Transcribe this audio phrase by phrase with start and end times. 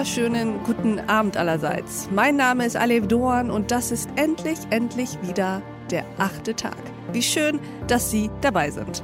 [0.00, 2.08] wunderschönen guten Abend allerseits.
[2.10, 5.60] Mein Name ist Alev Doan und das ist endlich, endlich wieder
[5.90, 6.78] der achte Tag.
[7.12, 9.02] Wie schön, dass Sie dabei sind.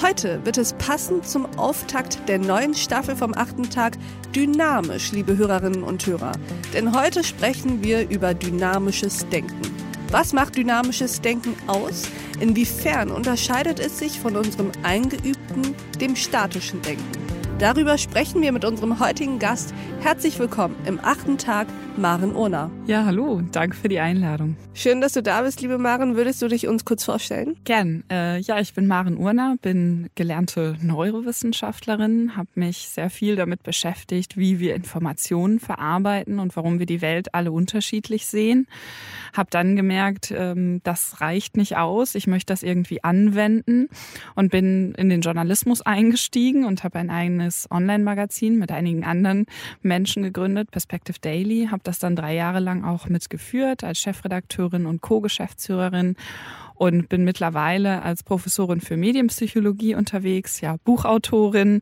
[0.00, 3.98] Heute wird es passend zum Auftakt der neuen Staffel vom achten Tag
[4.34, 6.32] dynamisch, liebe Hörerinnen und Hörer.
[6.72, 9.60] Denn heute sprechen wir über dynamisches Denken.
[10.10, 12.04] Was macht dynamisches Denken aus?
[12.40, 17.29] Inwiefern unterscheidet es sich von unserem eingeübten, dem statischen Denken?
[17.60, 19.74] Darüber sprechen wir mit unserem heutigen Gast.
[20.00, 21.66] Herzlich willkommen im achten Tag,
[21.96, 22.70] Maren Urner.
[22.86, 24.56] Ja, hallo, danke für die Einladung.
[24.72, 26.16] Schön, dass du da bist, liebe Maren.
[26.16, 27.56] Würdest du dich uns kurz vorstellen?
[27.64, 28.04] Gern.
[28.10, 34.38] Äh, ja, ich bin Maren Urner, bin gelernte Neurowissenschaftlerin, habe mich sehr viel damit beschäftigt,
[34.38, 38.66] wie wir Informationen verarbeiten und warum wir die Welt alle unterschiedlich sehen.
[39.34, 42.14] Habe dann gemerkt, ähm, das reicht nicht aus.
[42.14, 43.88] Ich möchte das irgendwie anwenden
[44.34, 49.46] und bin in den Journalismus eingestiegen und habe ein eigenes Online-Magazin mit einigen anderen
[49.82, 51.68] Menschen gegründet, Perspective Daily.
[51.70, 56.14] Habe das dann drei Jahre lang auch mitgeführt als Chefredakteurin und Co-Geschäftsführerin
[56.74, 61.80] und bin mittlerweile als Professorin für Medienpsychologie unterwegs, ja, Buchautorin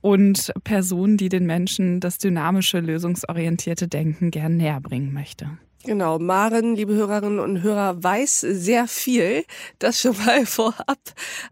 [0.00, 5.50] und Person, die den Menschen das dynamische, lösungsorientierte Denken gern näher bringen möchte.
[5.84, 9.44] Genau, Maren, liebe Hörerinnen und Hörer, weiß sehr viel,
[9.78, 10.98] das schon mal vorab.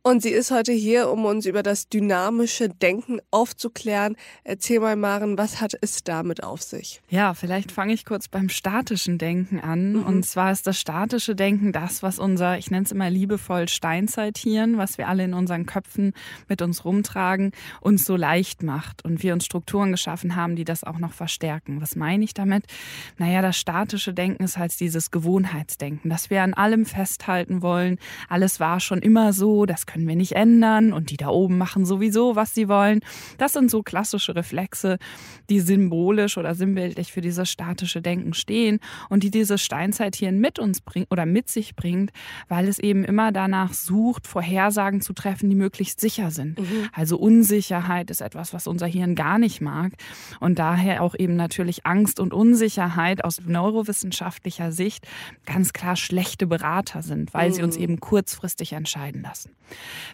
[0.03, 4.17] Und sie ist heute hier, um uns über das dynamische Denken aufzuklären.
[4.43, 7.01] Erzähl mal, Maren, was hat es damit auf sich?
[7.09, 9.93] Ja, vielleicht fange ich kurz beim statischen Denken an.
[9.93, 10.03] Mhm.
[10.03, 14.77] Und zwar ist das statische Denken das, was unser, ich nenne es immer liebevoll Steinzeithirn,
[14.77, 16.15] was wir alle in unseren Köpfen
[16.49, 19.05] mit uns rumtragen, uns so leicht macht.
[19.05, 21.81] Und wir uns Strukturen geschaffen haben, die das auch noch verstärken.
[21.81, 22.65] Was meine ich damit?
[23.19, 27.99] Naja, das statische Denken ist halt dieses Gewohnheitsdenken, dass wir an allem festhalten wollen.
[28.29, 31.87] Alles war schon immer so, das können wir nicht ändern und die da oben machen
[31.87, 33.01] sowieso, was sie wollen.
[33.39, 34.99] Das sind so klassische Reflexe,
[35.51, 40.81] die symbolisch oder sinnbildlich für dieses statische Denken stehen und die dieses Steinzeithirn mit uns
[40.81, 42.11] bringt oder mit sich bringt,
[42.49, 46.59] weil es eben immer danach sucht, Vorhersagen zu treffen, die möglichst sicher sind.
[46.59, 46.89] Mhm.
[46.93, 49.93] Also Unsicherheit ist etwas, was unser Hirn gar nicht mag
[50.41, 55.07] und daher auch eben natürlich Angst und Unsicherheit aus Neurowissenschaften wissenschaftlicher Sicht
[55.45, 57.55] ganz klar schlechte Berater sind, weil mhm.
[57.55, 57.83] sie uns mhm.
[57.83, 59.51] eben kurzfristig entscheiden lassen.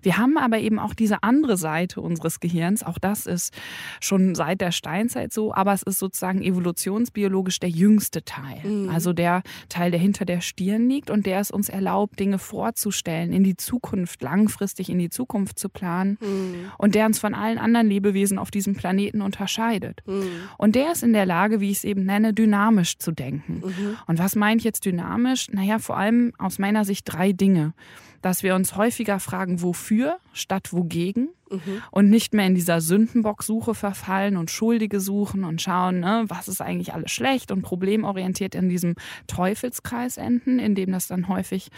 [0.01, 3.53] Wir haben aber eben auch diese andere Seite unseres Gehirns, auch das ist
[4.01, 8.61] schon seit der Steinzeit so, aber es ist sozusagen evolutionsbiologisch der jüngste Teil.
[8.65, 8.89] Mhm.
[8.89, 13.33] Also der Teil, der hinter der Stirn liegt und der es uns erlaubt, Dinge vorzustellen,
[13.33, 16.73] in die Zukunft, langfristig in die Zukunft zu planen mhm.
[16.79, 20.01] und der uns von allen anderen Lebewesen auf diesem Planeten unterscheidet.
[20.07, 20.25] Mhm.
[20.57, 23.63] Und der ist in der Lage, wie ich es eben nenne, dynamisch zu denken.
[23.83, 23.97] Mhm.
[24.07, 25.49] Und was meine ich jetzt dynamisch?
[25.51, 27.75] Naja, vor allem aus meiner Sicht drei Dinge.
[28.21, 31.83] Dass wir uns häufiger fragen, wofür statt wogegen mhm.
[31.91, 36.61] und nicht mehr in dieser Sündenbocksuche verfallen und Schuldige suchen und schauen, ne, was ist
[36.61, 38.95] eigentlich alles schlecht und problemorientiert in diesem
[39.27, 41.71] Teufelskreis enden, in dem das dann häufig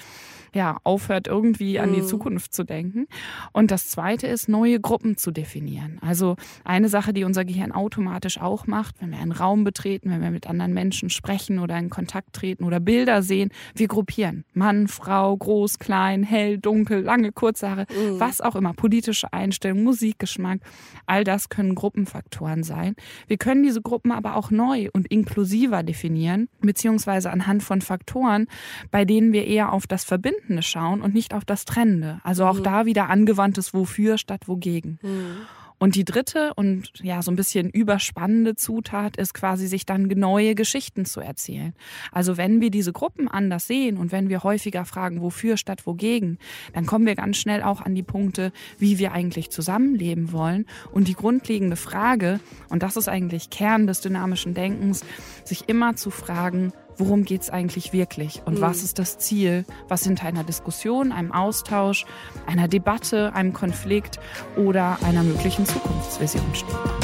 [0.54, 2.06] ja, aufhört, irgendwie an die mhm.
[2.06, 3.06] Zukunft zu denken.
[3.52, 5.98] Und das Zweite ist, neue Gruppen zu definieren.
[6.00, 10.22] Also eine Sache, die unser Gehirn automatisch auch macht, wenn wir einen Raum betreten, wenn
[10.22, 14.44] wir mit anderen Menschen sprechen oder in Kontakt treten oder Bilder sehen, wir gruppieren.
[14.54, 18.20] Mann, Frau, groß, klein, hell, dunkel, lange, kurze Haare, mhm.
[18.20, 19.32] was auch immer, politische
[19.64, 20.60] Einstellung, Musikgeschmack,
[21.06, 22.94] all das können Gruppenfaktoren sein.
[23.26, 28.46] Wir können diese Gruppen aber auch neu und inklusiver definieren, beziehungsweise anhand von Faktoren,
[28.90, 32.20] bei denen wir eher auf das Verbinden Verbindende schauen und nicht auf das Trennende.
[32.24, 32.64] Also auch mhm.
[32.64, 34.98] da wieder angewandtes Wofür statt Wogegen.
[35.02, 35.36] Mhm.
[35.78, 40.54] Und die dritte und ja, so ein bisschen überspannende Zutat ist quasi, sich dann neue
[40.54, 41.74] Geschichten zu erzählen.
[42.12, 46.38] Also wenn wir diese Gruppen anders sehen und wenn wir häufiger fragen, wofür statt wogegen,
[46.72, 50.66] dann kommen wir ganz schnell auch an die Punkte, wie wir eigentlich zusammenleben wollen.
[50.92, 52.40] Und die grundlegende Frage,
[52.70, 55.04] und das ist eigentlich Kern des dynamischen Denkens,
[55.44, 58.60] sich immer zu fragen, worum geht es eigentlich wirklich und mhm.
[58.60, 62.06] was ist das Ziel, was hinter einer Diskussion, einem Austausch,
[62.46, 64.18] einer Debatte, einem Konflikt
[64.56, 67.03] oder einer möglichen Zukunftsvision steht.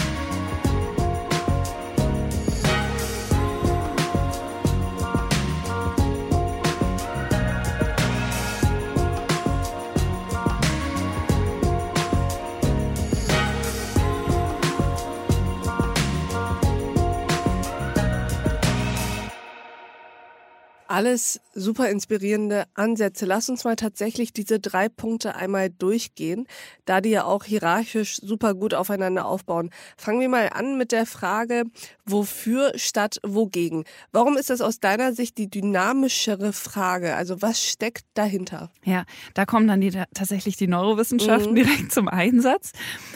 [21.00, 23.25] Alles super inspirierende Ansätze.
[23.25, 26.47] Lass uns mal tatsächlich diese drei Punkte einmal durchgehen,
[26.85, 29.70] da die ja auch hierarchisch super gut aufeinander aufbauen.
[29.97, 31.64] Fangen wir mal an mit der Frage,
[32.05, 33.85] wofür statt wogegen.
[34.12, 37.17] Warum ist das aus deiner Sicht die dynamischere Frage?
[37.17, 38.70] Also was steckt dahinter?
[38.85, 41.56] Ja, da kommen dann die, tatsächlich die Neurowissenschaften mhm.
[41.56, 42.73] direkt zum Einsatz.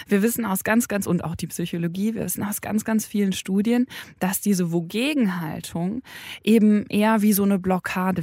[0.08, 3.34] Wir wissen aus ganz, ganz, und auch die Psychologie, wir wissen aus ganz, ganz vielen
[3.34, 3.84] Studien,
[4.20, 6.00] dass diese Wogegen-Haltung
[6.42, 7.73] eben eher wie so eine Blockade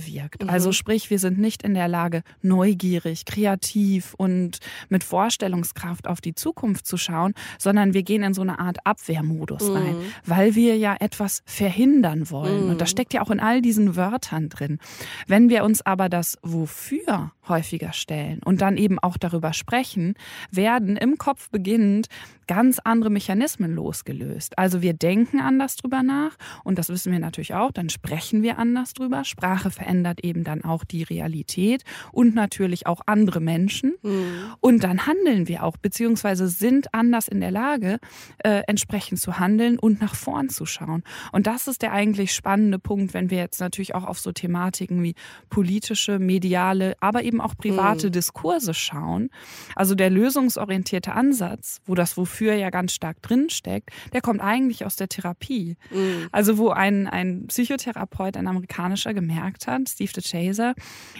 [0.08, 0.44] wirkt.
[0.44, 0.50] Mhm.
[0.50, 4.60] Also sprich, wir sind nicht in der Lage, neugierig, kreativ und
[4.90, 9.70] mit Vorstellungskraft auf die Zukunft zu schauen, sondern wir gehen in so eine Art Abwehrmodus
[9.70, 9.76] mhm.
[9.76, 9.96] rein,
[10.26, 12.70] weil wir ja etwas verhindern wollen.
[12.70, 12.92] Und das mhm.
[12.92, 14.80] steckt ja auch in all diesen Wörtern drin.
[15.28, 20.16] Wenn wir uns aber das Wofür häufiger stellen und dann eben auch darüber sprechen,
[20.52, 22.08] werden im Kopf beginnend
[22.52, 24.58] ganz andere Mechanismen losgelöst.
[24.60, 28.60] Also wir denken anders drüber nach und das wissen wir natürlich auch, dann sprechen wir
[28.60, 29.24] anders drüber.
[29.24, 33.94] Sprache verändert eben dann auch die Realität und natürlich auch andere Menschen.
[34.02, 34.52] Mhm.
[34.60, 38.00] Und dann handeln wir auch, beziehungsweise sind anders in der Lage,
[38.40, 41.04] äh, entsprechend zu handeln und nach vorn zu schauen.
[41.32, 45.04] Und das ist der eigentlich spannende Punkt, wenn wir jetzt natürlich auch auf so Thematiken
[45.04, 45.16] wie
[45.50, 48.12] politische, mediale, aber eben auch private mhm.
[48.12, 49.30] Diskurse schauen.
[49.74, 54.84] Also der lösungsorientierte Ansatz, wo das Wofür wofür ja ganz stark drinsteckt, der kommt eigentlich
[54.84, 55.78] aus der Therapie.
[55.92, 56.28] Mhm.
[56.32, 60.74] Also wo ein, ein Psychotherapeut, ein amerikanischer, gemerkt hat, Steve DeChaser,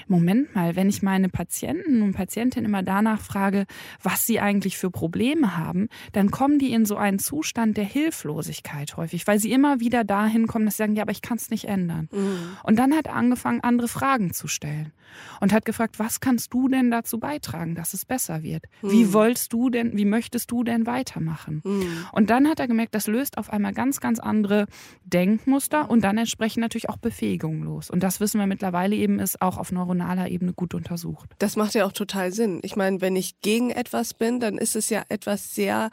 [0.08, 3.66] Moment mal, wenn ich meine Patienten und Patientinnen immer danach frage,
[4.02, 8.98] was sie eigentlich für Probleme haben, dann kommen die in so einen Zustand der Hilflosigkeit
[8.98, 11.50] häufig, weil sie immer wieder dahin kommen, dass sie sagen, ja, aber ich kann es
[11.52, 12.10] nicht ändern.
[12.12, 12.58] Mhm.
[12.64, 14.92] Und dann hat er angefangen, andere Fragen zu stellen
[15.40, 18.66] und hat gefragt, was kannst du denn dazu beitragen, dass es besser wird?
[18.82, 18.92] Mhm.
[18.92, 21.62] Wie wolltest du denn, wie möchtest du denn weiter weitermachen.
[21.64, 22.06] Mhm.
[22.12, 24.68] Und dann hat er gemerkt, das löst auf einmal ganz, ganz andere
[25.04, 27.90] Denkmuster und dann entsprechend natürlich auch Befähigungen los.
[27.90, 31.32] Und das wissen wir mittlerweile eben ist auch auf neuronaler Ebene gut untersucht.
[31.40, 32.60] Das macht ja auch total Sinn.
[32.64, 35.90] Ich meine, wenn ich gegen etwas bin, dann ist es ja etwas sehr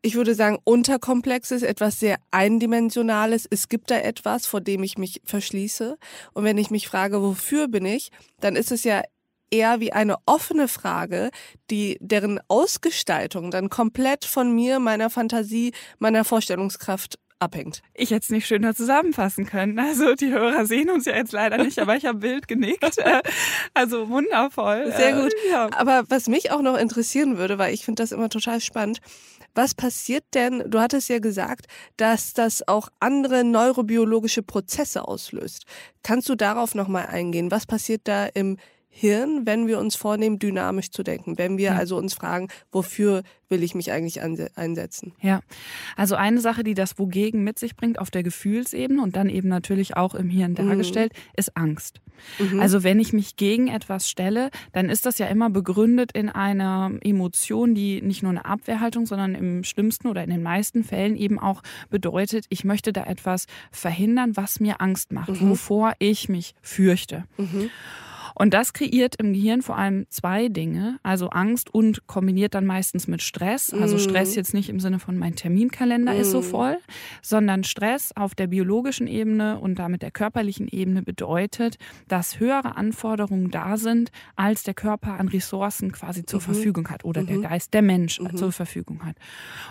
[0.00, 3.48] ich würde sagen, unterkomplexes, etwas sehr eindimensionales.
[3.50, 5.98] Es gibt da etwas, vor dem ich mich verschließe.
[6.34, 9.02] Und wenn ich mich frage, wofür bin ich, dann ist es ja
[9.50, 11.30] eher wie eine offene Frage,
[11.70, 17.82] die deren Ausgestaltung dann komplett von mir, meiner Fantasie, meiner Vorstellungskraft abhängt.
[17.94, 19.78] Ich hätte es nicht schöner zusammenfassen können.
[19.78, 22.96] Also die Hörer sehen uns ja jetzt leider nicht, aber ich habe wild genickt.
[23.74, 24.92] Also wundervoll.
[24.96, 25.32] Sehr gut.
[25.32, 25.68] Äh, ja.
[25.76, 29.00] Aber was mich auch noch interessieren würde, weil ich finde das immer total spannend,
[29.54, 30.64] was passiert denn?
[30.66, 31.66] Du hattest ja gesagt,
[31.96, 35.64] dass das auch andere neurobiologische Prozesse auslöst.
[36.02, 37.50] Kannst du darauf nochmal eingehen?
[37.50, 38.56] Was passiert da im
[39.00, 41.38] Hirn, wenn wir uns vornehmen, dynamisch zu denken.
[41.38, 41.76] Wenn wir ja.
[41.76, 45.12] also uns fragen, wofür will ich mich eigentlich einsetzen?
[45.20, 45.40] Ja,
[45.96, 49.48] also eine Sache, die das Wogegen mit sich bringt auf der Gefühlsebene und dann eben
[49.48, 50.56] natürlich auch im Hirn mhm.
[50.56, 51.32] dargestellt, mhm.
[51.36, 52.00] ist Angst.
[52.40, 52.58] Mhm.
[52.58, 56.90] Also wenn ich mich gegen etwas stelle, dann ist das ja immer begründet in einer
[57.00, 61.38] Emotion, die nicht nur eine Abwehrhaltung, sondern im schlimmsten oder in den meisten Fällen eben
[61.38, 65.50] auch bedeutet, ich möchte da etwas verhindern, was mir Angst macht, mhm.
[65.50, 67.26] wovor ich mich fürchte.
[67.36, 67.70] Mhm.
[68.38, 73.08] Und das kreiert im Gehirn vor allem zwei Dinge, also Angst und kombiniert dann meistens
[73.08, 73.72] mit Stress.
[73.72, 74.00] Also mhm.
[74.00, 76.20] Stress jetzt nicht im Sinne von mein Terminkalender mm.
[76.20, 76.44] ist so mhm.
[76.44, 76.78] voll,
[77.20, 83.50] sondern Stress auf der biologischen Ebene und damit der körperlichen Ebene bedeutet, dass höhere Anforderungen
[83.50, 86.44] da sind, als der Körper an Ressourcen quasi zur mhm.
[86.44, 87.26] Verfügung hat oder mhm.
[87.26, 88.36] der Geist, der Mensch mhm.
[88.36, 89.16] zur Verfügung hat.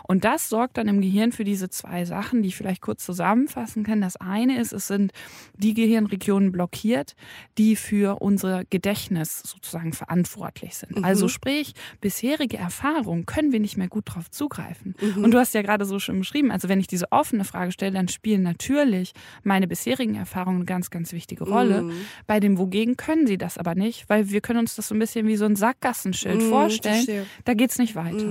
[0.03, 3.83] Und das sorgt dann im Gehirn für diese zwei Sachen, die ich vielleicht kurz zusammenfassen
[3.83, 4.01] kann.
[4.01, 5.13] Das eine ist, es sind
[5.55, 7.15] die Gehirnregionen blockiert,
[7.57, 10.97] die für unsere Gedächtnis sozusagen verantwortlich sind.
[10.97, 11.03] Mhm.
[11.03, 14.95] Also sprich, bisherige Erfahrungen können wir nicht mehr gut darauf zugreifen.
[14.99, 15.23] Mhm.
[15.23, 17.93] Und du hast ja gerade so schon beschrieben, also wenn ich diese offene Frage stelle,
[17.93, 21.83] dann spielen natürlich meine bisherigen Erfahrungen eine ganz, ganz wichtige Rolle.
[21.83, 21.93] Mhm.
[22.25, 24.99] Bei dem Wogegen können sie das aber nicht, weil wir können uns das so ein
[24.99, 27.25] bisschen wie so ein Sackgassenschild mhm, vorstellen.
[27.45, 28.25] Da geht es nicht weiter.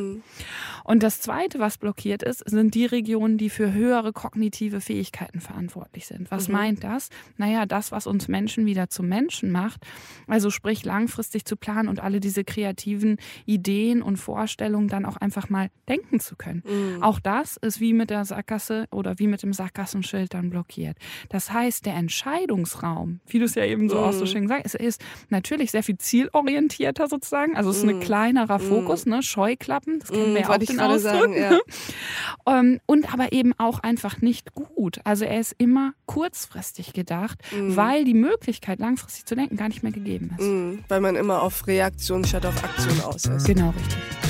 [0.87, 0.93] Mhm.
[0.93, 6.07] Und das Zweite, was blockiert ist, sind die Regionen, die für höhere kognitive Fähigkeiten verantwortlich
[6.07, 6.31] sind.
[6.31, 6.55] Was mhm.
[6.55, 7.11] meint das?
[7.37, 9.83] Naja, das, was uns Menschen wieder zu Menschen macht,
[10.27, 15.49] also sprich langfristig zu planen und alle diese kreativen Ideen und Vorstellungen dann auch einfach
[15.49, 16.63] mal denken zu können.
[16.67, 17.03] Mhm.
[17.03, 20.97] Auch das ist wie mit der Sackgasse oder wie mit dem Sackgassenschild dann blockiert.
[21.29, 24.05] Das heißt, der Entscheidungsraum, wie du es ja eben so mhm.
[24.05, 27.57] auch so schön gesagt hast, ist natürlich sehr viel zielorientierter sozusagen.
[27.57, 28.01] Also es ist ein mhm.
[28.01, 28.63] kleinerer mhm.
[28.63, 29.23] Fokus, ne?
[29.23, 31.13] Scheuklappen, das kennen wir ja auch den Ausdruck.
[31.13, 31.59] Sagen, ja.
[32.49, 35.01] Ähm, und aber eben auch einfach nicht gut.
[35.03, 39.91] Also er ist immer kurzfristig gedacht, weil die Möglichkeit langfristig zu denken gar nicht mehr
[39.91, 40.47] gegeben gegeben ist.
[40.47, 43.47] Mhm, weil man immer auf Reaktion statt auf Aktion aus ist.
[43.47, 44.26] Genau, richtig.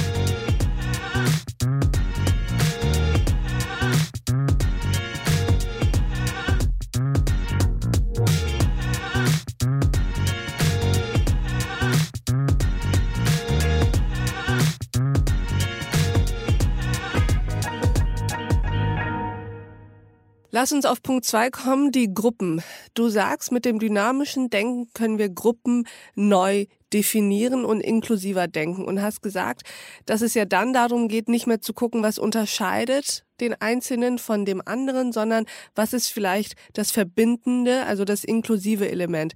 [20.57, 22.63] Lass uns auf Punkt zwei kommen, die Gruppen.
[22.95, 29.03] Du sagst, mit dem dynamischen Denken können wir Gruppen neu definieren und inklusiver denken und
[29.03, 29.65] hast gesagt,
[30.07, 34.47] dass es ja dann darum geht, nicht mehr zu gucken, was unterscheidet den Einzelnen von
[34.47, 35.45] dem anderen, sondern
[35.75, 39.35] was ist vielleicht das Verbindende, also das inklusive Element.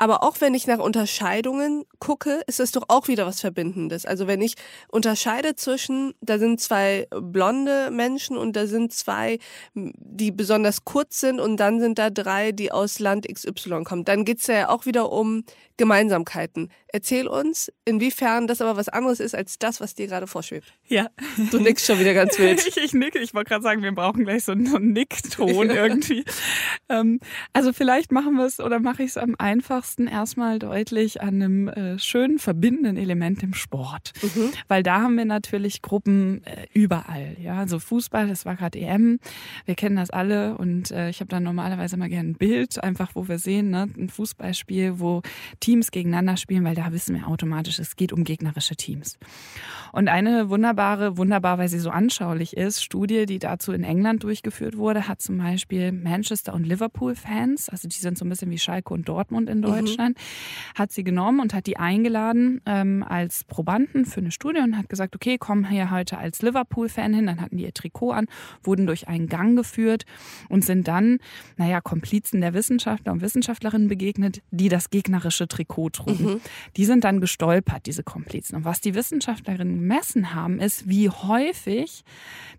[0.00, 4.06] Aber auch wenn ich nach Unterscheidungen gucke, ist es doch auch wieder was Verbindendes.
[4.06, 4.54] Also wenn ich
[4.88, 9.38] unterscheide zwischen, da sind zwei blonde Menschen und da sind zwei,
[9.74, 14.24] die besonders kurz sind und dann sind da drei, die aus Land XY kommen, dann
[14.24, 15.44] geht's ja auch wieder um
[15.76, 16.70] Gemeinsamkeiten.
[16.88, 20.72] Erzähl uns, inwiefern das aber was anderes ist als das, was dir gerade vorschwebt.
[20.88, 21.08] Ja.
[21.50, 22.66] Du nickst schon wieder ganz wild.
[22.66, 23.18] ich, ich nicke.
[23.18, 26.24] Ich wollte gerade sagen, wir brauchen gleich so einen, Nickton irgendwie.
[26.88, 27.20] ähm,
[27.52, 31.68] also vielleicht machen wir es oder mache ich es am einfachsten erstmal deutlich an einem
[31.68, 34.12] äh, schönen verbindenden Element im Sport.
[34.22, 34.50] Mhm.
[34.68, 37.36] Weil da haben wir natürlich Gruppen äh, überall.
[37.40, 39.18] Ja, also Fußball, das war gerade EM.
[39.64, 43.10] Wir kennen das alle und äh, ich habe dann normalerweise mal gerne ein Bild, einfach
[43.14, 45.22] wo wir sehen, ne, ein Fußballspiel, wo
[45.60, 49.18] Teams gegeneinander spielen, weil da wissen wir automatisch, es geht um gegnerische Teams.
[49.92, 54.76] Und eine wunderbare, wunderbar, weil sie so anschaulich ist, Studie, die dazu in England durchgeführt
[54.76, 58.94] wurde, hat zum Beispiel Manchester und Liverpool-Fans, also die sind so ein bisschen wie Schalke
[58.94, 59.64] und Dortmund in mhm.
[59.84, 60.78] Deutschland, mhm.
[60.78, 64.88] hat sie genommen und hat die eingeladen ähm, als Probanden für eine Studie und hat
[64.88, 67.26] gesagt, okay, komm hier heute als Liverpool-Fan hin.
[67.26, 68.26] Dann hatten die ihr Trikot an,
[68.62, 70.04] wurden durch einen Gang geführt
[70.48, 71.18] und sind dann,
[71.56, 76.24] naja, Komplizen der Wissenschaftler und Wissenschaftlerinnen begegnet, die das gegnerische Trikot trugen.
[76.24, 76.40] Mhm.
[76.76, 78.56] Die sind dann gestolpert, diese Komplizen.
[78.56, 82.04] Und was die Wissenschaftlerinnen gemessen haben, ist, wie häufig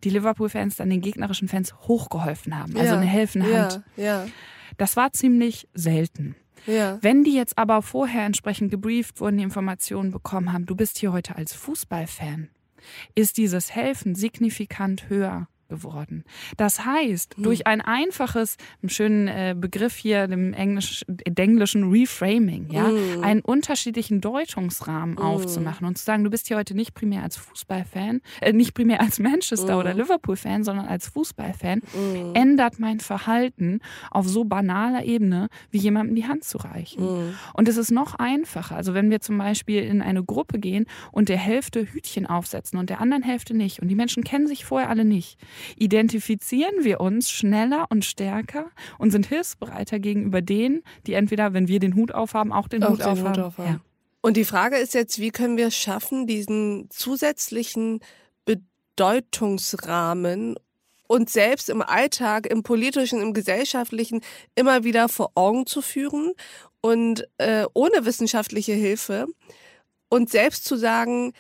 [0.04, 2.76] die Liverpool-Fans dann den gegnerischen Fans hochgeholfen haben.
[2.76, 3.84] Also ja, eine helfende Hand.
[3.96, 4.26] Ja, ja.
[4.78, 6.36] Das war ziemlich selten.
[6.66, 7.00] Ja.
[7.02, 11.12] Wenn die jetzt aber vorher entsprechend gebrieft wurden, die Informationen bekommen haben, du bist hier
[11.12, 12.50] heute als Fußballfan,
[13.16, 16.26] ist dieses Helfen signifikant höher geworden.
[16.58, 17.44] Das heißt, hm.
[17.44, 21.04] durch ein einfaches, einen schönen äh, Begriff hier, dem Englisch,
[21.36, 23.24] englischen Reframing, ja, hm.
[23.24, 25.24] einen unterschiedlichen Deutungsrahmen hm.
[25.24, 29.00] aufzumachen und zu sagen, du bist hier heute nicht primär als Fußballfan, äh, nicht primär
[29.00, 30.00] als Manchester oder hm.
[30.00, 32.36] Liverpool-Fan, sondern als Fußballfan, hm.
[32.36, 33.80] ändert mein Verhalten
[34.12, 37.02] auf so banaler Ebene, wie jemandem die Hand zu reichen.
[37.02, 37.34] Hm.
[37.54, 38.76] Und es ist noch einfacher.
[38.76, 42.90] Also wenn wir zum Beispiel in eine Gruppe gehen und der Hälfte Hütchen aufsetzen und
[42.90, 45.40] der anderen Hälfte nicht und die Menschen kennen sich vorher alle nicht,
[45.78, 51.80] identifizieren wir uns schneller und stärker und sind hilfsbereiter gegenüber denen, die entweder, wenn wir
[51.80, 53.30] den Hut aufhaben, auch den, auch Hut, den aufhaben.
[53.30, 53.70] Hut aufhaben.
[53.70, 53.82] Ja.
[54.22, 58.00] Und die Frage ist jetzt, wie können wir es schaffen, diesen zusätzlichen
[58.46, 60.56] Bedeutungsrahmen
[61.08, 64.22] und selbst im Alltag, im politischen, im gesellschaftlichen
[64.56, 66.34] immer wieder vor Augen zu führen
[66.82, 69.26] und äh, ohne wissenschaftliche Hilfe
[70.08, 71.34] und selbst zu sagen,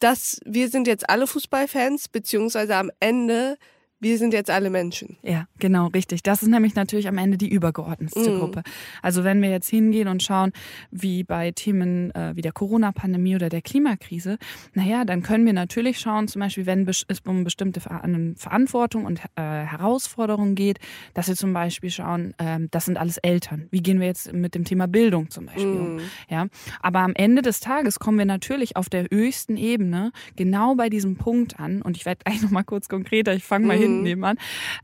[0.00, 3.56] dass wir sind jetzt alle Fußballfans, beziehungsweise am Ende
[4.00, 5.18] wir sind jetzt alle Menschen.
[5.22, 6.22] Ja, genau, richtig.
[6.22, 8.38] Das ist nämlich natürlich am Ende die übergeordnetste mm.
[8.38, 8.62] Gruppe.
[9.02, 10.52] Also wenn wir jetzt hingehen und schauen,
[10.90, 14.38] wie bei Themen äh, wie der Corona-Pandemie oder der Klimakrise,
[14.72, 19.42] naja, dann können wir natürlich schauen, zum Beispiel, wenn es um bestimmte Verantwortung und äh,
[19.42, 20.78] Herausforderungen geht,
[21.12, 23.68] dass wir zum Beispiel schauen, äh, das sind alles Eltern.
[23.70, 25.96] Wie gehen wir jetzt mit dem Thema Bildung zum Beispiel mm.
[25.96, 26.00] um?
[26.30, 26.46] Ja,
[26.80, 31.16] aber am Ende des Tages kommen wir natürlich auf der höchsten Ebene genau bei diesem
[31.16, 31.82] Punkt an.
[31.82, 33.34] Und ich werde gleich noch mal kurz konkreter.
[33.34, 33.80] Ich fange mal mm.
[33.82, 34.02] hin mhm.
[34.02, 34.36] nebenan,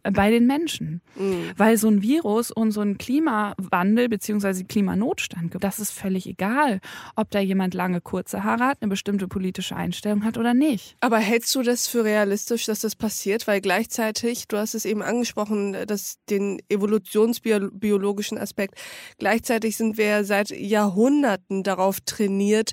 [0.03, 1.01] äh, bei den Menschen.
[1.17, 1.53] Mhm.
[1.57, 4.65] Weil so ein Virus und so ein Klimawandel bzw.
[4.65, 6.81] Klimanotstand, das ist völlig egal,
[7.15, 10.97] ob da jemand lange kurze Haare hat, eine bestimmte politische Einstellung hat oder nicht.
[11.01, 13.47] Aber hältst du das für realistisch, dass das passiert?
[13.47, 18.75] Weil gleichzeitig, du hast es eben angesprochen, dass den evolutionsbiologischen Aspekt,
[19.19, 22.73] gleichzeitig sind wir seit Jahrhunderten darauf trainiert,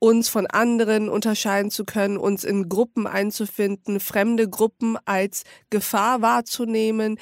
[0.00, 7.18] uns von anderen unterscheiden zu können, uns in Gruppen einzufinden, fremde Gruppen als Gefahr wahrzunehmen.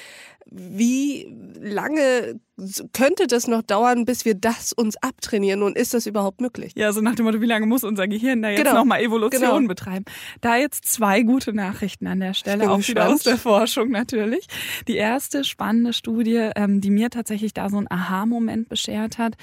[0.49, 1.27] Wie
[1.59, 2.39] lange
[2.91, 6.73] könnte das noch dauern, bis wir das uns abtrainieren und ist das überhaupt möglich?
[6.75, 8.73] Ja, so nach dem Motto, wie lange muss unser Gehirn da jetzt genau.
[8.73, 9.67] nochmal Evolution genau.
[9.67, 10.05] betreiben?
[10.41, 14.47] Da jetzt zwei gute Nachrichten an der Stelle, auch wieder aus der Forschung natürlich.
[14.87, 19.35] Die erste spannende Studie, ähm, die mir tatsächlich da so ein Aha-Moment beschert hat,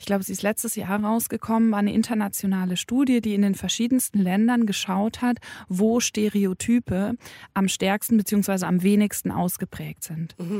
[0.00, 4.18] ich glaube, sie ist letztes Jahr rausgekommen, war eine internationale Studie, die in den verschiedensten
[4.18, 5.38] Ländern geschaut hat,
[5.68, 7.16] wo Stereotype
[7.52, 10.34] am stärksten beziehungsweise am wenigsten ausgeprägt sind.
[10.38, 10.51] Mhm.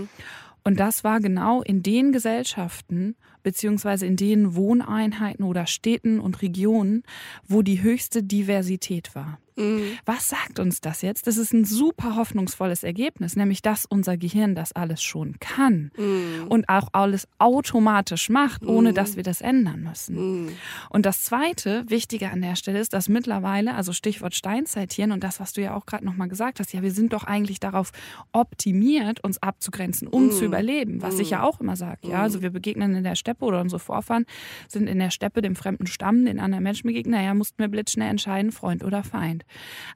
[0.65, 7.03] Und das war genau in den Gesellschaften beziehungsweise in den Wohneinheiten oder Städten und Regionen,
[7.47, 9.39] wo die höchste Diversität war.
[9.57, 9.99] Mhm.
[10.05, 11.27] Was sagt uns das jetzt?
[11.27, 16.47] Das ist ein super hoffnungsvolles Ergebnis, nämlich dass unser Gehirn das alles schon kann mhm.
[16.49, 18.95] und auch alles automatisch macht, ohne mhm.
[18.95, 20.45] dass wir das ändern müssen.
[20.45, 20.49] Mhm.
[20.91, 25.41] Und das Zweite, Wichtige an der Stelle ist, dass mittlerweile, also Stichwort Steinzeittieren und das,
[25.41, 27.93] was du ja auch gerade nochmal gesagt hast, ja, wir sind doch eigentlich darauf
[28.33, 30.47] optimiert, uns abzugrenzen, um zu mhm.
[30.47, 32.09] überleben, was ich ja auch immer sage.
[32.09, 34.27] Ja, also wir begegnen in der Steppe oder unsere Vorfahren
[34.69, 38.11] sind in der Steppe dem fremden Stamm, den anderen Menschen begegnen, naja, mussten wir blitzschnell
[38.11, 39.45] entscheiden, Freund oder Feind.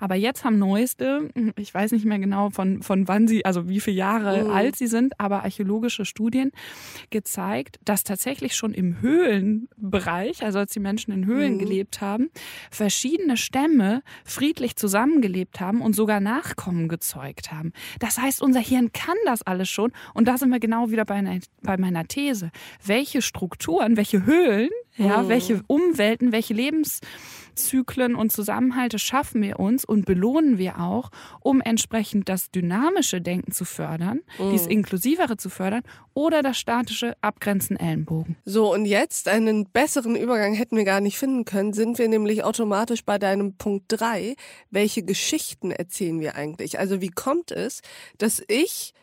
[0.01, 3.81] Aber jetzt haben neueste, ich weiß nicht mehr genau von, von wann sie, also wie
[3.81, 4.51] viele Jahre mhm.
[4.51, 6.53] alt sie sind, aber archäologische Studien
[7.11, 11.59] gezeigt, dass tatsächlich schon im Höhlenbereich, also als die Menschen in Höhlen mhm.
[11.59, 12.31] gelebt haben,
[12.71, 17.73] verschiedene Stämme friedlich zusammengelebt haben und sogar Nachkommen gezeugt haben.
[17.99, 21.15] Das heißt, unser Hirn kann das alles schon und da sind wir genau wieder bei,
[21.15, 22.51] einer, bei meiner These.
[22.85, 25.29] Welche Strukturen, welche Höhlen ja, mhm.
[25.29, 32.29] welche Umwelten, welche Lebenszyklen und Zusammenhalte schaffen wir uns und belohnen wir auch, um entsprechend
[32.29, 34.53] das dynamische Denken zu fördern, mhm.
[34.53, 35.83] dieses inklusivere zu fördern
[36.15, 38.37] oder das statische Abgrenzen Ellenbogen.
[38.45, 42.43] So, und jetzt einen besseren Übergang hätten wir gar nicht finden können, sind wir nämlich
[42.45, 44.35] automatisch bei deinem Punkt drei.
[44.71, 46.79] Welche Geschichten erzählen wir eigentlich?
[46.79, 47.83] Also wie kommt es,
[48.19, 48.95] dass ich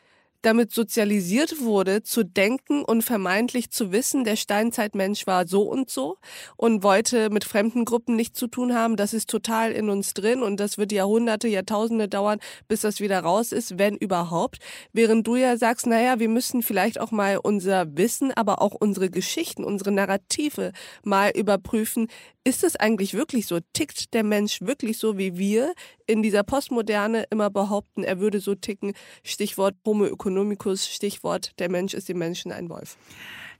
[0.43, 6.17] damit sozialisiert wurde, zu denken und vermeintlich zu wissen, der Steinzeitmensch war so und so
[6.57, 8.95] und wollte mit fremden Gruppen nichts zu tun haben.
[8.95, 13.21] Das ist total in uns drin und das wird Jahrhunderte, Jahrtausende dauern, bis das wieder
[13.21, 14.59] raus ist, wenn überhaupt.
[14.91, 19.09] Während du ja sagst, naja, wir müssen vielleicht auch mal unser Wissen, aber auch unsere
[19.09, 20.73] Geschichten, unsere Narrative
[21.03, 22.07] mal überprüfen.
[22.45, 23.59] Ist es eigentlich wirklich so?
[23.71, 25.73] Tickt der Mensch wirklich so, wie wir
[26.07, 28.93] in dieser Postmoderne immer behaupten, er würde so ticken?
[29.23, 32.97] Stichwort Homo economicus, Stichwort der Mensch ist dem Menschen ein Wolf.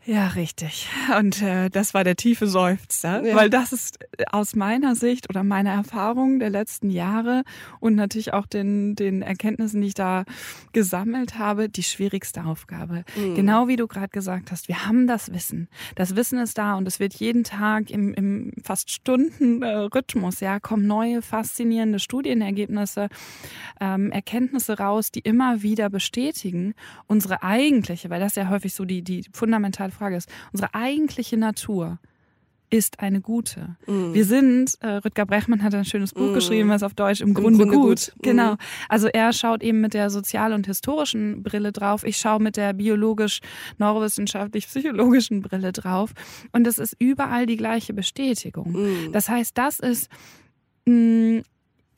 [0.06, 0.90] Ja, richtig.
[1.18, 3.36] Und äh, das war der tiefe Seufzer, ja.
[3.36, 7.44] weil das ist äh, aus meiner Sicht oder meiner Erfahrung der letzten Jahre
[7.80, 10.26] und natürlich auch den, den Erkenntnissen, die ich da
[10.74, 13.06] gesammelt habe, die schwierigste Aufgabe.
[13.16, 13.36] Mhm.
[13.36, 15.70] Genau wie du gerade gesagt hast, wir haben das Wissen.
[15.96, 20.86] Das Wissen ist da und es wird jeden Tag im, im fast Stundenrhythmus, ja, kommen
[20.86, 23.08] neue faszinierende Studienergebnisse,
[23.80, 26.74] ähm, Erkenntnisse raus, die immer wieder bestätigen
[27.08, 32.00] unsere eigentliche, weil das ja häufig so die, die fundamentale Frage ist, unsere eigentliche Natur
[32.74, 33.78] ist eine gute.
[33.86, 34.14] Mm.
[34.16, 36.34] Wir sind, äh, Rüdger Brechmann hat ein schönes Buch mm.
[36.34, 38.12] geschrieben, was auf Deutsch im, Im Grunde, Grunde, gut.
[38.16, 38.24] gut.
[38.24, 38.56] Genau.
[38.56, 38.58] Mm.
[38.90, 42.04] Also er schaut eben mit der sozial- und historischen Brille drauf.
[42.04, 46.14] Ich schaue mit der biologisch-neurowissenschaftlich-psychologischen Brille drauf.
[46.52, 48.72] Und es ist überall die gleiche Bestätigung.
[48.72, 49.12] Mm.
[49.12, 50.10] Das heißt, das ist
[50.86, 51.44] mh, mm,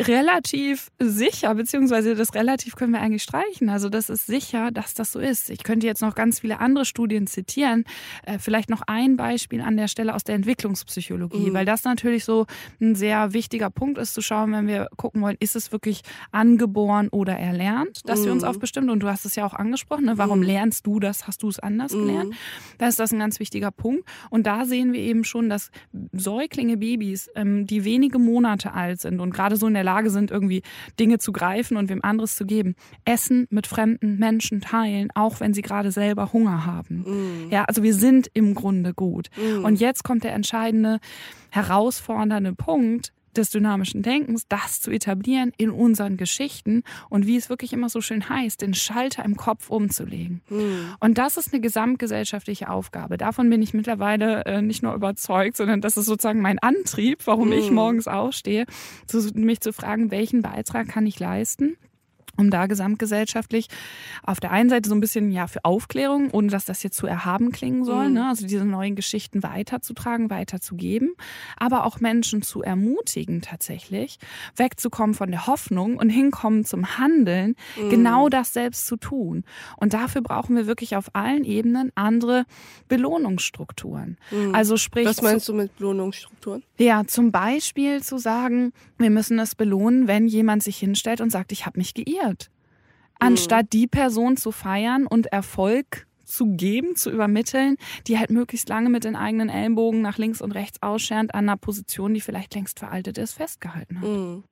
[0.02, 3.70] relativ sicher, beziehungsweise das relativ können wir eigentlich streichen.
[3.70, 5.50] Also das ist sicher, dass das so ist.
[5.50, 7.86] Ich könnte jetzt noch ganz viele andere Studien zitieren.
[8.26, 11.54] Äh, vielleicht noch ein Beispiel an der Stelle aus der Entwicklungspsychologie, mhm.
[11.54, 12.46] weil das natürlich so
[12.82, 17.08] ein sehr wichtiger Punkt ist zu schauen, wenn wir gucken wollen, ist es wirklich angeboren
[17.10, 18.26] oder erlernt, dass mhm.
[18.26, 20.46] wir uns auf bestimmte, und du hast es ja auch angesprochen, ne, warum mhm.
[20.46, 22.00] lernst du das, hast du es anders mhm.
[22.00, 22.36] gelernt?
[22.80, 24.04] Da ist das ein ganz wichtiger Punkt.
[24.30, 25.72] Und da sehen wir eben schon, dass
[26.12, 30.32] Säuglinge, Babys, ähm, die wenige Monate alt sind und gerade so in der Lage sind,
[30.32, 30.62] irgendwie
[31.00, 32.76] Dinge zu greifen und wem anderes zu geben.
[33.06, 37.06] Essen mit fremden Menschen teilen, auch wenn sie gerade selber Hunger haben.
[37.06, 37.52] Mm.
[37.52, 39.30] Ja, also wir sind im Grunde gut.
[39.38, 39.64] Mm.
[39.64, 41.00] Und jetzt kommt der entscheidende,
[41.52, 47.74] herausfordernde Punkt des dynamischen Denkens, das zu etablieren in unseren Geschichten und wie es wirklich
[47.74, 50.42] immer so schön heißt, den Schalter im Kopf umzulegen.
[50.50, 50.96] Mhm.
[51.00, 53.18] Und das ist eine gesamtgesellschaftliche Aufgabe.
[53.18, 57.48] Davon bin ich mittlerweile äh, nicht nur überzeugt, sondern das ist sozusagen mein Antrieb, warum
[57.48, 57.54] mhm.
[57.54, 57.76] ich hm.
[57.76, 58.66] morgens aufstehe,
[59.08, 61.78] zu, mich zu fragen, welchen Beitrag kann ich leisten
[62.38, 63.68] um da gesamtgesellschaftlich
[64.24, 67.08] auf der einen Seite so ein bisschen ja für Aufklärung, ohne dass das jetzt zu
[67.08, 68.14] erhaben klingen soll, mhm.
[68.14, 68.28] ne?
[68.30, 71.14] also diese neuen Geschichten weiterzutragen, weiterzugeben,
[71.58, 74.20] aber auch Menschen zu ermutigen tatsächlich,
[74.56, 77.90] wegzukommen von der Hoffnung und hinkommen zum Handeln, mhm.
[77.90, 79.44] genau das selbst zu tun.
[79.78, 82.46] Und dafür brauchen wir wirklich auf allen Ebenen andere
[82.88, 84.18] Belohnungsstrukturen.
[84.32, 84.54] Mhm.
[84.54, 85.08] Also sprich.
[85.08, 86.64] Was meinst du mit Belohnungsstrukturen?
[86.78, 91.52] Ja, zum Beispiel zu sagen, wir müssen es belohnen, wenn jemand sich hinstellt und sagt,
[91.52, 92.50] ich habe mich geirrt passiert.
[93.20, 98.90] Anstatt die Person zu feiern und Erfolg zu geben, zu übermitteln, die halt möglichst lange
[98.90, 102.80] mit den eigenen Ellenbogen nach links und rechts ausscherend an einer Position, die vielleicht längst
[102.80, 104.10] veraltet ist, festgehalten hat.
[104.10, 104.44] Mhm.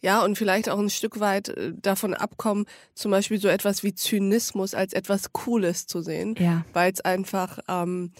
[0.00, 3.94] Ja, und vielleicht auch ein Stück weit äh, davon abkommen, zum Beispiel so etwas wie
[3.94, 6.64] Zynismus als etwas Cooles zu sehen, ja.
[6.74, 8.12] weil es einfach ähm,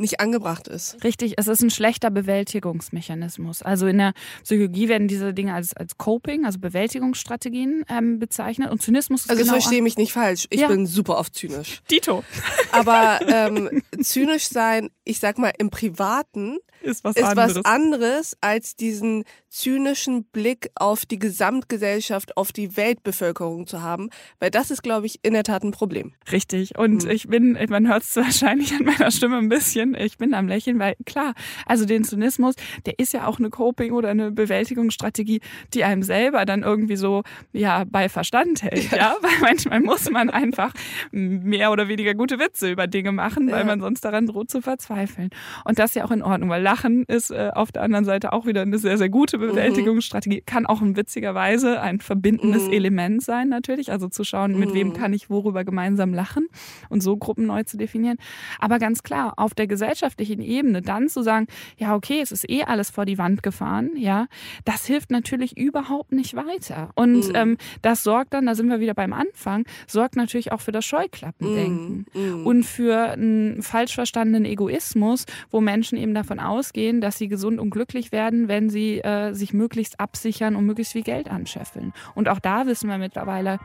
[0.00, 1.02] nicht angebracht ist.
[1.04, 3.62] Richtig, es ist ein schlechter Bewältigungsmechanismus.
[3.62, 8.70] Also in der Psychologie werden diese Dinge als, als Coping, also Bewältigungsstrategien ähm, bezeichnet.
[8.70, 10.46] Und Zynismus ist Also genau verstehe mich nicht falsch.
[10.50, 10.68] Ich Ja.
[10.68, 11.82] bin super oft zynisch.
[11.90, 12.24] Dito
[12.72, 17.56] Aber ähm, zynisch sein, ich sag mal, im Privaten ist was ist anderes.
[17.56, 24.08] was anderes als diesen zynischen Blick auf die Gesamtgesellschaft, auf die Weltbevölkerung zu haben.
[24.38, 26.14] Weil das ist, glaube ich, in der Tat ein Problem.
[26.32, 26.78] Richtig.
[26.78, 27.10] Und Hm.
[27.10, 30.78] ich bin, man hört es wahrscheinlich an meiner Stimme ein bisschen, ich bin am Lächeln,
[30.78, 31.34] weil klar,
[31.66, 32.54] also den Zynismus,
[32.86, 35.40] der ist ja auch eine Coping- oder eine Bewältigungsstrategie,
[35.74, 37.22] die einem selber dann irgendwie so,
[37.52, 39.14] ja, bei Verstand hält, ja.
[39.22, 40.72] Weil manchmal muss man einfach
[41.12, 43.64] mehr oder weniger gute Witze über Dinge machen, weil Ja.
[43.64, 45.30] man sonst daran droht zu verzweifeln.
[45.64, 48.32] Und das ist ja auch in Ordnung, weil Lachen ist äh, auf der anderen Seite
[48.32, 52.72] auch wieder eine sehr, sehr gute Bewältigungsstrategie, kann auch in witziger Weise ein verbindendes Mhm.
[52.72, 54.92] Element sein natürlich, also zu schauen, mit wem Mhm.
[54.94, 56.48] kann ich worüber gemeinsam lachen
[56.88, 58.16] und so Gruppen neu zu definieren.
[58.58, 61.46] Aber ganz klar, auf der gesellschaftlichen Ebene dann zu sagen,
[61.78, 64.26] ja, okay, es ist eh alles vor die Wand gefahren, ja,
[64.66, 66.90] das hilft natürlich überhaupt nicht weiter.
[66.94, 67.34] Und Mhm.
[67.34, 70.84] ähm, das sorgt dann, da sind wir wieder beim Anfang, sorgt natürlich auch für das
[70.84, 72.06] Scheuklappendenken.
[72.12, 72.46] Mm.
[72.46, 77.70] Und für einen falsch verstandenen Egoismus, wo Menschen eben davon ausgehen, dass sie gesund und
[77.70, 81.92] glücklich werden, wenn sie äh, sich möglichst absichern und möglichst viel Geld anscheffeln.
[82.14, 83.58] Und auch da wissen wir mittlerweile,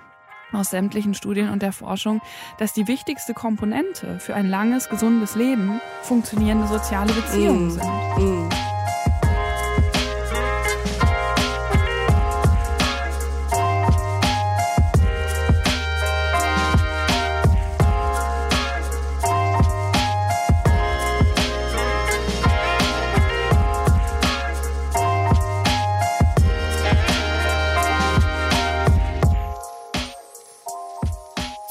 [0.51, 2.21] aus sämtlichen Studien und der Forschung,
[2.57, 7.83] dass die wichtigste Komponente für ein langes, gesundes Leben funktionierende soziale Beziehungen Mm, sind.
[8.17, 8.49] mm.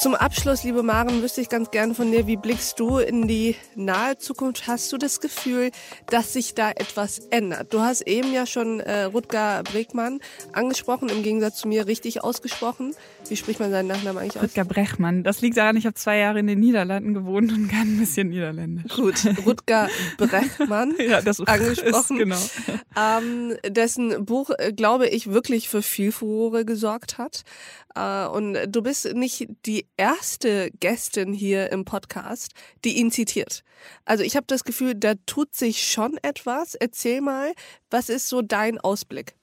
[0.04, 3.56] Zum Abschluss, liebe Maren, wüsste ich ganz gern von dir, wie blickst du in die
[3.74, 4.66] nahe Zukunft?
[4.66, 5.70] Hast du das Gefühl,
[6.10, 7.72] dass sich da etwas ändert?
[7.72, 10.20] Du hast eben ja schon äh, Rutger Bregmann
[10.52, 12.94] angesprochen, im Gegensatz zu mir richtig ausgesprochen.
[13.30, 14.42] Wie spricht man seinen Nachnamen eigentlich aus?
[14.50, 15.24] Rutger Brechmann.
[15.24, 18.28] Das liegt daran, ich habe zwei Jahre in den Niederlanden gewohnt und kann ein bisschen
[18.28, 18.94] Niederländisch.
[18.94, 19.88] Gut, Rutger
[20.18, 20.92] Brechmann.
[20.98, 22.20] Ja, das Angesprochen.
[22.20, 22.80] Ist, genau.
[23.00, 27.44] ähm, dessen Buch, äh, glaube ich, wirklich für viel Furore gesorgt hat.
[27.94, 32.52] Äh, und du bist nicht die erste Gästin hier im Podcast,
[32.85, 33.62] die ihn zitiert.
[34.04, 36.74] Also ich habe das Gefühl, da tut sich schon etwas.
[36.74, 37.52] Erzähl mal,
[37.90, 39.35] was ist so dein Ausblick?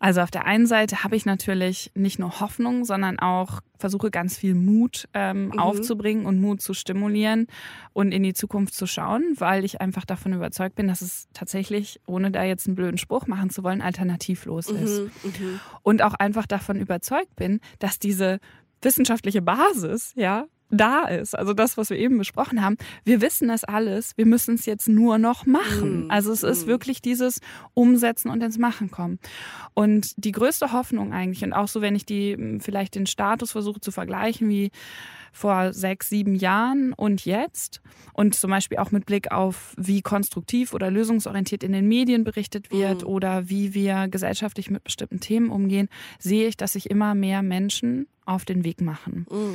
[0.00, 4.36] Also auf der einen Seite habe ich natürlich nicht nur Hoffnung, sondern auch versuche ganz
[4.36, 5.58] viel Mut ähm, Mhm.
[5.58, 7.46] aufzubringen und Mut zu stimulieren
[7.92, 12.00] und in die Zukunft zu schauen, weil ich einfach davon überzeugt bin, dass es tatsächlich,
[12.06, 15.00] ohne da jetzt einen blöden Spruch machen zu wollen, alternativlos ist.
[15.00, 15.60] Mhm, mhm.
[15.82, 18.38] Und auch einfach davon überzeugt bin, dass diese
[18.82, 21.36] wissenschaftliche Basis, ja, da ist.
[21.36, 22.76] Also das, was wir eben besprochen haben.
[23.04, 24.12] Wir wissen es alles.
[24.16, 26.06] Wir müssen es jetzt nur noch machen.
[26.06, 26.68] Mm, Also es ist mm.
[26.68, 27.40] wirklich dieses
[27.74, 29.18] Umsetzen und ins Machen kommen.
[29.74, 33.52] Und die größte Hoffnung eigentlich, und auch so, wenn ich die m, vielleicht den Status
[33.52, 34.70] versuche zu vergleichen, wie
[35.32, 37.80] vor sechs, sieben Jahren und jetzt
[38.12, 42.70] und zum Beispiel auch mit Blick auf, wie konstruktiv oder lösungsorientiert in den Medien berichtet
[42.70, 43.08] wird Mhm.
[43.08, 48.06] oder wie wir gesellschaftlich mit bestimmten Themen umgehen, sehe ich, dass sich immer mehr Menschen
[48.24, 49.26] auf den Weg machen.
[49.30, 49.54] Mhm.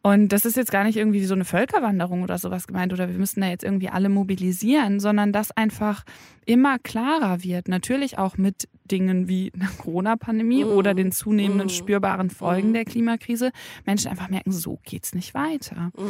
[0.00, 3.18] Und das ist jetzt gar nicht irgendwie so eine Völkerwanderung oder sowas gemeint oder wir
[3.18, 6.04] müssen da jetzt irgendwie alle mobilisieren, sondern dass einfach
[6.46, 10.70] immer klarer wird, natürlich auch mit Dingen wie einer Corona-Pandemie Mhm.
[10.70, 11.72] oder den zunehmenden Mhm.
[11.72, 12.72] spürbaren Folgen Mhm.
[12.74, 13.50] der Klimakrise,
[13.86, 15.90] Menschen einfach merken, so geht's nicht weiter.
[15.96, 16.04] Mhm.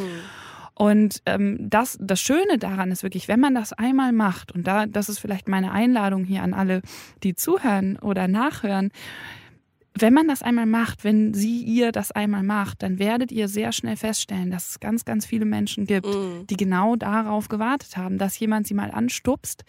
[0.74, 4.87] Und ähm, das, das Schöne daran ist wirklich, wenn man das einmal macht, und da,
[4.87, 6.83] das ist vielleicht meine Einladung hier an alle,
[7.24, 8.92] die zuhören oder nachhören,
[10.01, 13.73] wenn man das einmal macht, wenn sie ihr das einmal macht, dann werdet ihr sehr
[13.73, 16.47] schnell feststellen, dass es ganz, ganz viele Menschen gibt, Mhm.
[16.49, 19.65] die genau darauf gewartet haben, dass jemand sie mal anstupst.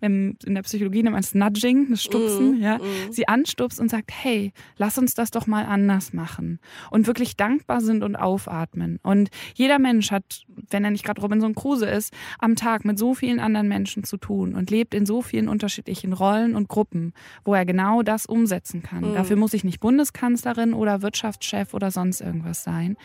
[0.00, 2.62] In der Psychologie nennt man es Nudging, das Stupsen, Mhm.
[2.62, 3.12] ja, Mhm.
[3.12, 6.58] sie anstupst und sagt, hey, lass uns das doch mal anders machen.
[6.90, 8.98] Und wirklich dankbar sind und aufatmen.
[9.02, 13.14] Und jeder Mensch hat, wenn er nicht gerade Robinson Crusoe ist, am Tag mit so
[13.14, 17.12] vielen anderen Menschen zu tun und lebt in so vielen unterschiedlichen Rollen und Gruppen,
[17.44, 19.10] wo er genau das umsetzen kann.
[19.10, 19.14] Mhm.
[19.14, 22.96] Dafür muss ich nicht Bundeskanzlerin oder Wirtschaftschef oder sonst irgendwas sein.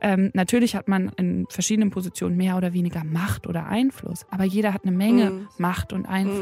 [0.00, 4.72] Ähm, natürlich hat man in verschiedenen Positionen mehr oder weniger Macht oder Einfluss, aber jeder
[4.72, 5.48] hat eine Menge Mhm.
[5.58, 6.35] Macht und Einfluss.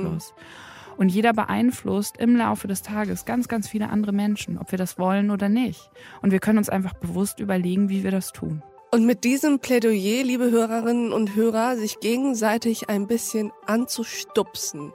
[0.96, 4.98] Und jeder beeinflusst im Laufe des Tages ganz, ganz viele andere Menschen, ob wir das
[4.98, 5.90] wollen oder nicht.
[6.22, 8.62] Und wir können uns einfach bewusst überlegen, wie wir das tun.
[8.92, 14.92] Und mit diesem Plädoyer, liebe Hörerinnen und Hörer, sich gegenseitig ein bisschen anzustupsen,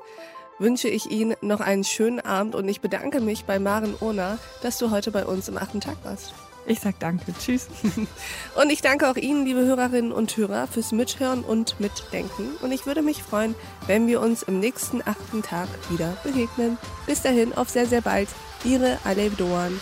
[0.58, 4.78] wünsche ich Ihnen noch einen schönen Abend und ich bedanke mich bei Maren Ohner, dass
[4.78, 6.34] du heute bei uns im achten Tag warst.
[6.70, 7.34] Ich sag danke.
[7.34, 7.68] Tschüss.
[8.56, 12.56] und ich danke auch Ihnen, liebe Hörerinnen und Hörer, fürs Mithören und Mitdenken.
[12.62, 13.56] Und ich würde mich freuen,
[13.88, 16.78] wenn wir uns im nächsten achten Tag wieder begegnen.
[17.08, 18.30] Bis dahin, auf sehr, sehr bald.
[18.64, 19.80] Ihre Alev Doan.